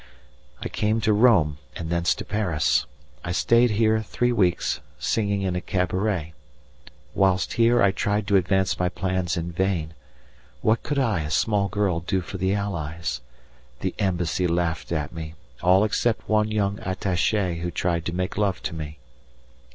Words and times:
I 0.63 0.67
came 0.67 0.99
to 1.01 1.13
Rome; 1.13 1.59
and 1.75 1.91
thence 1.91 2.15
to 2.15 2.25
Paris. 2.25 2.87
I 3.23 3.31
stayed 3.31 3.69
here 3.69 4.01
three 4.01 4.31
weeks, 4.31 4.79
singing 4.97 5.43
in 5.43 5.55
a 5.55 5.61
cabaret. 5.61 6.33
Whilst 7.13 7.53
here 7.53 7.83
I 7.83 7.91
tried 7.91 8.25
to 8.27 8.35
advance 8.35 8.79
my 8.79 8.89
plans 8.89 9.37
in 9.37 9.51
vain! 9.51 9.93
What 10.61 10.81
could 10.81 10.97
I, 10.97 11.21
a 11.21 11.29
poor 11.29 11.69
girl, 11.69 11.99
do 11.99 12.21
for 12.21 12.39
the 12.39 12.55
Allies? 12.55 13.21
The 13.81 13.93
Embassy 13.99 14.47
laughed 14.47 14.91
at 14.91 15.13
me, 15.13 15.35
all 15.61 15.83
except 15.83 16.27
one 16.27 16.49
young 16.49 16.77
attaché 16.77 17.59
who 17.61 17.69
tried 17.69 18.03
to 18.05 18.11
make 18.11 18.39
love 18.39 18.63
to 18.63 18.73
me. 18.73 18.97